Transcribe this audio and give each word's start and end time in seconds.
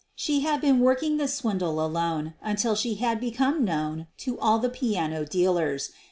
She 0.15 0.39
had 0.39 0.61
been 0.61 0.79
working 0.79 1.17
this 1.17 1.35
swindle 1.35 1.79
alone 1.79 2.33
until 2.41 2.73
she 2.73 2.95
had 2.95 3.19
become 3.19 3.63
known 3.63 4.07
to 4.25 4.39
all 4.39 4.57
the 4.57 4.67
piano 4.67 5.25
dealers. 5.25 5.91